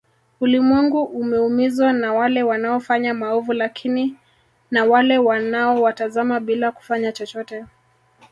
[0.41, 4.15] Ulimwengu umeumizwa na wale wanaofanya maovu lakini
[4.71, 7.65] na wale wanao watazama bila kufanya chochote